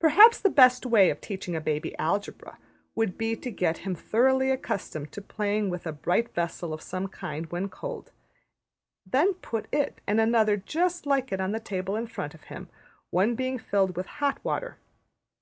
[0.00, 2.56] Perhaps the best way of teaching a baby Algebra
[2.94, 7.06] would be to get him thoroughly accustomed to playing with a bright vessel of some
[7.06, 8.10] kind when cold;
[9.04, 12.70] then put it and another just like it on the table in front of him,
[13.10, 14.78] one being filled with hot water.